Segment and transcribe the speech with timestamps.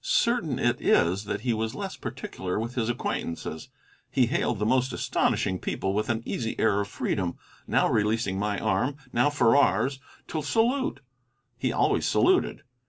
[0.03, 3.69] Certain it is that he was less particular with his acquaintances.
[4.09, 8.57] He hailed the most astonishing people with an easy air of freedom, now releasing my
[8.57, 11.01] arm, now Farrar's, to salute.
[11.55, 12.63] He always saluted.